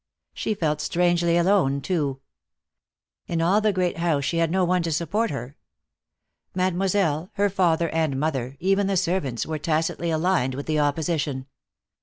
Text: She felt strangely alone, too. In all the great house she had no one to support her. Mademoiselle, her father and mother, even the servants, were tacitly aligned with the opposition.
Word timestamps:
She 0.33 0.55
felt 0.55 0.81
strangely 0.81 1.37
alone, 1.37 1.79
too. 1.79 2.21
In 3.27 3.39
all 3.39 3.61
the 3.61 3.71
great 3.71 3.99
house 3.99 4.25
she 4.25 4.37
had 4.37 4.49
no 4.49 4.65
one 4.65 4.81
to 4.81 4.91
support 4.91 5.29
her. 5.29 5.55
Mademoiselle, 6.55 7.29
her 7.33 7.51
father 7.51 7.87
and 7.89 8.19
mother, 8.19 8.57
even 8.59 8.87
the 8.87 8.97
servants, 8.97 9.45
were 9.45 9.59
tacitly 9.59 10.09
aligned 10.09 10.55
with 10.55 10.65
the 10.65 10.79
opposition. 10.79 11.45